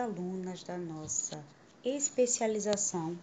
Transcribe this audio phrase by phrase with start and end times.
[0.00, 1.44] alunas da nossa
[1.84, 3.18] especialização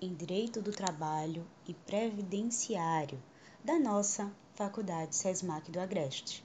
[0.00, 3.20] em Direito do Trabalho e Previdenciário
[3.64, 6.44] da nossa Faculdade SESMAC do Agreste.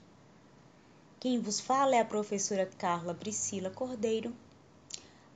[1.19, 4.33] Quem vos fala é a professora Carla Priscila Cordeiro,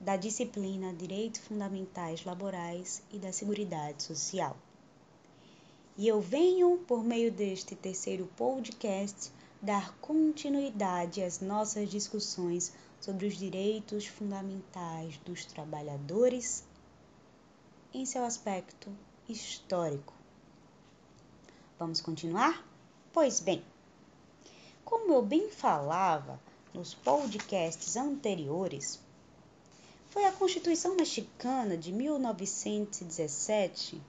[0.00, 4.56] da disciplina Direitos Fundamentais Laborais e da Seguridade Social.
[5.96, 9.30] E eu venho, por meio deste terceiro podcast,
[9.62, 12.72] dar continuidade às nossas discussões
[13.04, 16.64] sobre os direitos fundamentais dos trabalhadores
[17.92, 18.90] em seu aspecto
[19.28, 20.14] histórico.
[21.78, 22.66] Vamos continuar?
[23.12, 23.62] Pois bem,
[24.86, 26.40] como eu bem falava
[26.72, 28.98] nos podcasts anteriores,
[30.08, 34.00] foi a Constituição Mexicana de 1917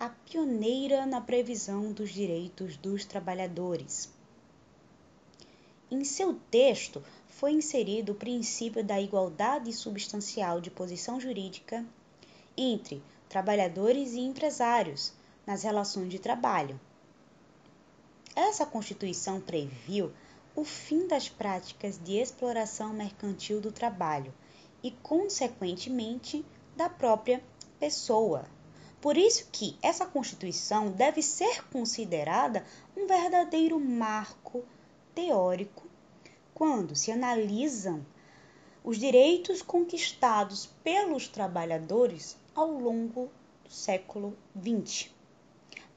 [0.00, 4.12] a pioneira na previsão dos direitos dos trabalhadores.
[5.88, 7.00] Em seu texto
[7.36, 11.84] foi inserido o princípio da igualdade substancial de posição jurídica
[12.56, 15.12] entre trabalhadores e empresários
[15.44, 16.78] nas relações de trabalho.
[18.36, 20.12] Essa Constituição previu
[20.54, 24.32] o fim das práticas de exploração mercantil do trabalho
[24.80, 26.44] e, consequentemente,
[26.76, 27.42] da própria
[27.80, 28.44] pessoa.
[29.00, 32.64] Por isso que essa Constituição deve ser considerada
[32.96, 34.64] um verdadeiro marco
[35.12, 35.93] teórico
[36.54, 38.06] quando se analisam
[38.84, 43.30] os direitos conquistados pelos trabalhadores ao longo
[43.64, 45.10] do século XX,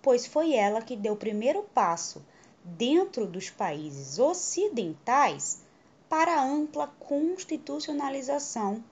[0.01, 2.25] pois foi ela que deu o primeiro passo
[2.63, 5.61] dentro dos países ocidentais
[6.09, 8.83] para a ampla constitucionalização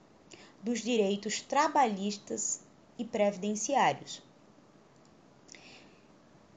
[0.62, 2.60] dos direitos trabalhistas
[2.98, 4.22] e previdenciários.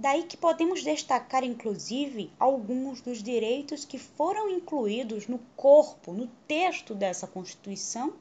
[0.02, 6.96] Daí que podemos destacar, inclusive, alguns dos direitos que foram incluídos no corpo, no texto
[6.96, 8.14] dessa Constituição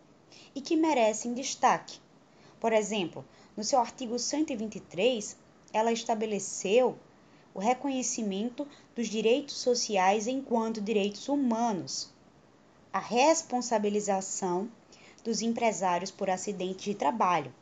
[0.57, 2.01] e que merecem destaque.
[2.59, 3.25] Por exemplo,
[3.57, 5.37] no seu artigo 123,
[5.73, 6.99] ela estabeleceu
[7.55, 12.13] o reconhecimento dos direitos sociais enquanto direitos humanos,
[12.93, 14.69] a responsabilização
[15.23, 17.55] dos empresários por acidentes de trabalho,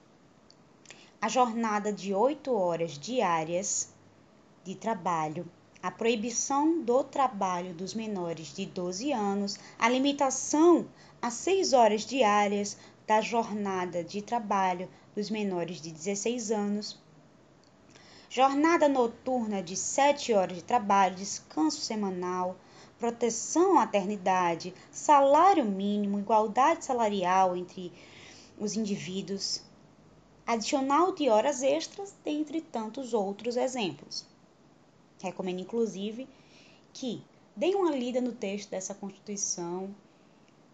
[1.21, 3.95] a jornada de oito horas diárias
[4.67, 5.49] de trabalho,
[5.81, 10.89] a proibição do trabalho dos menores de 12 anos, a limitação
[11.23, 12.77] a seis horas diárias
[13.07, 16.99] da jornada de trabalho dos menores de 16 anos,
[18.29, 22.57] jornada noturna de 7 horas de trabalho, descanso semanal,
[22.99, 27.93] proteção à maternidade, salário mínimo, igualdade salarial entre
[28.59, 29.63] os indivíduos,
[30.45, 34.27] adicional de horas extras, dentre tantos outros exemplos.
[35.27, 36.29] Recomendo, inclusive,
[36.93, 37.23] que
[37.55, 39.95] deem uma lida no texto dessa Constituição,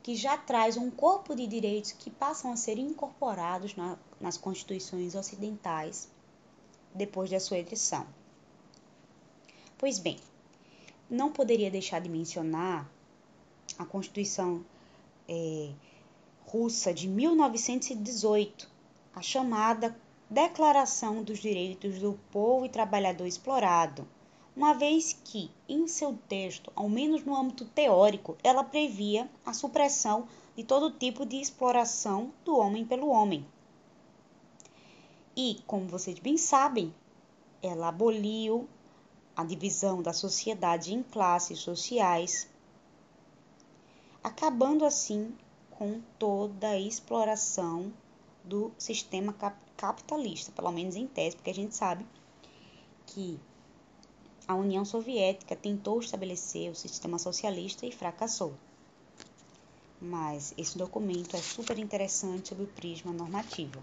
[0.03, 5.15] que já traz um corpo de direitos que passam a ser incorporados na, nas constituições
[5.15, 6.09] ocidentais
[6.95, 8.07] depois da sua edição.
[9.79, 10.19] Pois bem,
[11.09, 12.91] não poderia deixar de mencionar
[13.79, 14.65] a Constituição
[15.29, 15.71] é,
[16.47, 18.69] russa de 1918,
[19.15, 19.97] a chamada
[20.29, 24.07] Declaração dos Direitos do Povo e Trabalhador Explorado,
[24.55, 30.29] uma vez que, em seu texto, ao menos no âmbito teórico, ela previa a supressão
[30.55, 33.47] de todo tipo de exploração do homem pelo homem.
[35.35, 36.95] E, como vocês bem sabem,
[37.63, 38.69] ela aboliu
[39.35, 42.47] a divisão da sociedade em classes sociais,
[44.23, 45.35] acabando assim
[45.71, 47.91] com toda a exploração
[48.45, 49.35] do sistema
[49.77, 52.07] capitalista, pelo menos em tese, porque a gente sabe
[53.07, 53.41] que
[54.53, 58.53] a União Soviética tentou estabelecer o sistema socialista e fracassou.
[60.01, 63.83] Mas esse documento é super interessante sob o prisma normativo.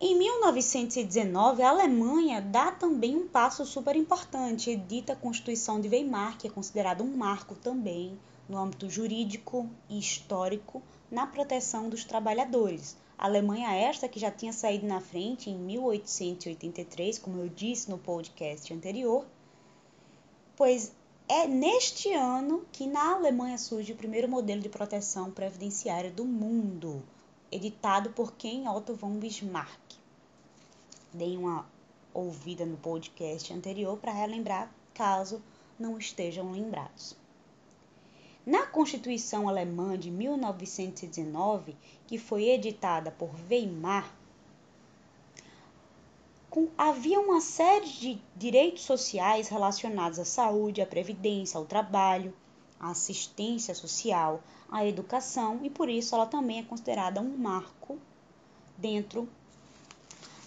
[0.00, 6.38] Em 1919, a Alemanha dá também um passo super importante, edita a Constituição de Weimar,
[6.38, 8.18] que é considerada um marco também
[8.48, 12.96] no âmbito jurídico e histórico na proteção dos trabalhadores.
[13.20, 17.98] A Alemanha esta que já tinha saído na frente em 1883, como eu disse no
[17.98, 19.26] podcast anterior,
[20.56, 20.90] pois
[21.28, 27.02] é neste ano que na Alemanha surge o primeiro modelo de proteção previdenciária do mundo,
[27.52, 29.96] editado por quem Otto von Bismarck.
[31.12, 31.66] Deem uma
[32.14, 35.42] ouvida no podcast anterior para relembrar, caso
[35.78, 37.14] não estejam lembrados.
[38.46, 41.76] Na Constituição Alemã de 1919,
[42.06, 44.14] que foi editada por Weimar,
[46.48, 52.34] com, havia uma série de direitos sociais relacionados à saúde, à previdência, ao trabalho,
[52.80, 57.98] a assistência social, a educação e por isso ela também é considerada um marco
[58.76, 59.28] dentro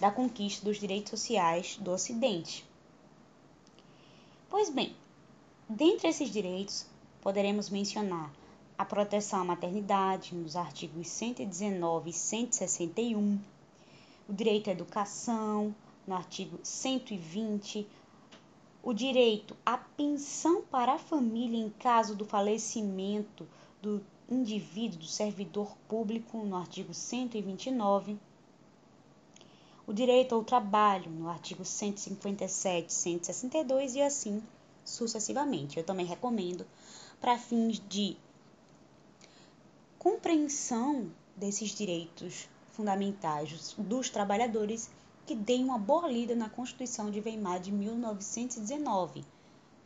[0.00, 2.66] da conquista dos direitos sociais do Ocidente.
[4.50, 4.94] Pois bem,
[5.68, 6.86] dentre esses direitos,
[7.24, 8.30] poderemos mencionar
[8.76, 13.40] a proteção à maternidade, nos artigos 119 e 161,
[14.28, 15.74] o direito à educação,
[16.06, 17.88] no artigo 120,
[18.82, 23.48] o direito à pensão para a família em caso do falecimento
[23.80, 28.18] do indivíduo, do servidor público, no artigo 129,
[29.86, 34.42] o direito ao trabalho, no artigo 157, 162 e assim
[34.84, 35.78] sucessivamente.
[35.78, 36.66] Eu também recomendo
[37.20, 38.16] para fins de
[39.98, 44.90] compreensão desses direitos fundamentais dos trabalhadores
[45.26, 49.24] que deem uma boa lida na Constituição de Weimar de 1919,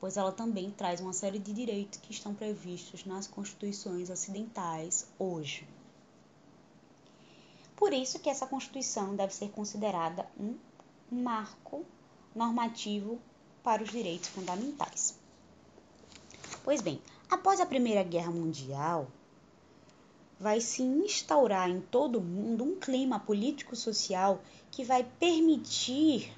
[0.01, 5.67] pois ela também traz uma série de direitos que estão previstos nas constituições ocidentais hoje.
[7.77, 10.57] Por isso que essa Constituição deve ser considerada um
[11.11, 11.85] marco
[12.35, 13.21] normativo
[13.63, 15.17] para os direitos fundamentais.
[16.65, 19.07] Pois bem, após a Primeira Guerra Mundial,
[20.41, 24.41] vai se instaurar em todo o mundo um clima político-social
[24.71, 26.33] que vai permitir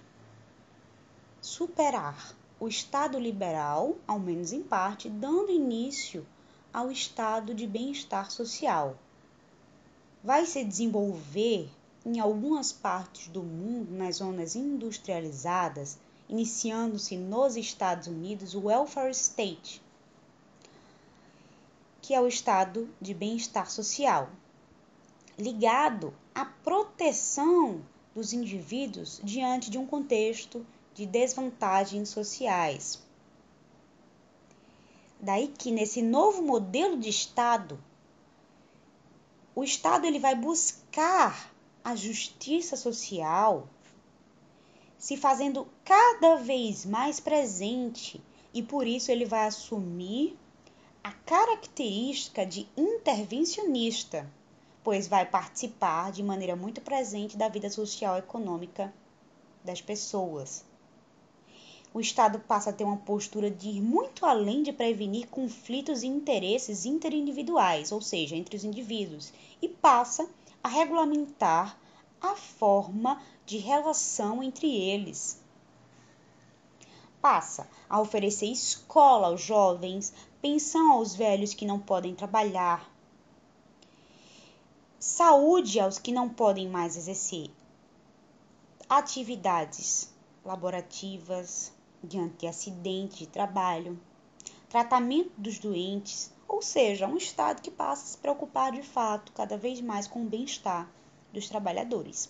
[1.41, 6.27] superar o Estado liberal, ao menos em parte, dando início
[6.73, 8.97] ao estado de bem-estar social.
[10.23, 11.71] Vai se desenvolver
[12.05, 15.99] em algumas partes do mundo, nas zonas industrializadas,
[16.29, 19.83] iniciando-se nos Estados Unidos o welfare state,
[22.11, 24.29] que é o estado de bem-estar social,
[25.39, 33.01] ligado à proteção dos indivíduos diante de um contexto de desvantagens sociais.
[35.21, 37.79] Daí que nesse novo modelo de Estado,
[39.55, 41.55] o Estado ele vai buscar
[41.85, 43.69] a justiça social,
[44.99, 48.21] se fazendo cada vez mais presente
[48.53, 50.37] e por isso ele vai assumir
[51.03, 54.31] a característica de intervencionista,
[54.85, 58.93] pois vai participar de maneira muito presente da vida social e econômica
[59.65, 60.65] das pessoas.
[61.93, 66.07] O Estado passa a ter uma postura de ir muito além de prevenir conflitos e
[66.07, 70.29] interesses interindividuais, ou seja, entre os indivíduos, e passa
[70.63, 71.77] a regulamentar
[72.21, 75.40] a forma de relação entre eles.
[77.21, 82.91] Passa a oferecer escola aos jovens, pensão aos velhos que não podem trabalhar,
[84.99, 87.51] saúde aos que não podem mais exercer
[88.89, 90.13] atividades
[90.45, 91.73] laborativas
[92.03, 94.01] diante de acidente de trabalho,
[94.69, 99.57] tratamento dos doentes, ou seja, um Estado que passa a se preocupar de fato cada
[99.57, 100.91] vez mais com o bem-estar
[101.33, 102.29] dos trabalhadores.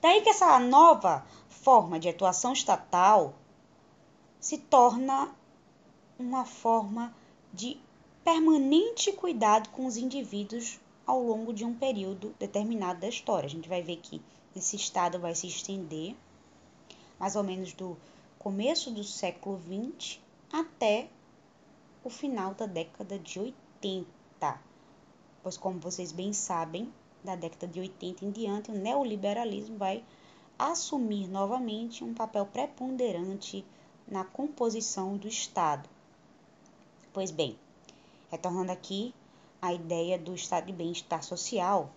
[0.00, 1.26] Daí que essa nova
[1.68, 3.34] forma de atuação estatal
[4.40, 5.30] se torna
[6.18, 7.14] uma forma
[7.52, 7.78] de
[8.24, 13.46] permanente cuidado com os indivíduos ao longo de um período determinado da história.
[13.46, 14.22] A gente vai ver que
[14.56, 16.16] esse estado vai se estender
[17.18, 17.98] mais ou menos do
[18.38, 20.20] começo do século XX
[20.50, 21.10] até
[22.02, 24.06] o final da década de 80.
[25.42, 26.90] Pois, como vocês bem sabem,
[27.22, 30.02] da década de 80 em diante, o neoliberalismo vai
[30.58, 33.64] assumir novamente um papel preponderante
[34.08, 35.88] na composição do Estado.
[37.12, 37.56] Pois bem,
[38.30, 39.14] retornando aqui
[39.62, 41.90] à ideia do estado de bem-estar social,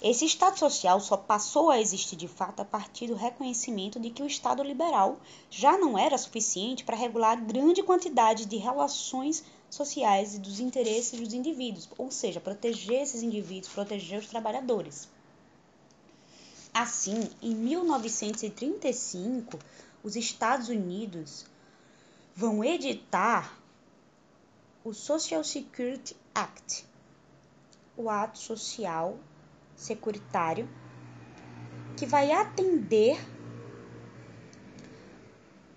[0.00, 4.22] esse Estado social só passou a existir de fato a partir do reconhecimento de que
[4.22, 5.18] o Estado liberal
[5.50, 11.18] já não era suficiente para regular a grande quantidade de relações sociais e dos interesses
[11.18, 15.08] dos indivíduos, ou seja, proteger esses indivíduos, proteger os trabalhadores.
[16.74, 19.58] Assim, em 1935,
[20.02, 21.46] os Estados Unidos
[22.34, 23.56] vão editar
[24.82, 26.84] o Social Security Act,
[27.96, 29.16] o ato social
[29.76, 30.68] securitário,
[31.96, 33.24] que vai atender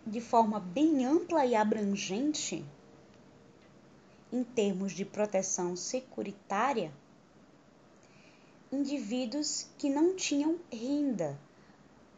[0.04, 2.66] de forma bem ampla e abrangente
[4.34, 6.92] em termos de proteção securitária
[8.72, 11.40] indivíduos que não tinham renda,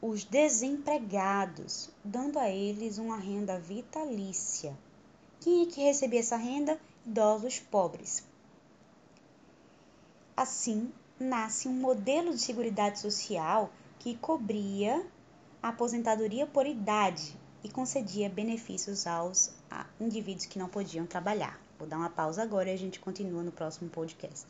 [0.01, 4.77] os desempregados, dando a eles uma renda vitalícia.
[5.39, 6.79] Quem é que recebia essa renda?
[7.06, 8.24] Idosos pobres.
[10.36, 15.06] Assim, nasce um modelo de seguridade social que cobria
[15.62, 19.51] a aposentadoria por idade, e concedia benefícios aos
[20.00, 21.60] indivíduos que não podiam trabalhar.
[21.77, 24.46] Vou dar uma pausa agora e a gente continua no próximo podcast.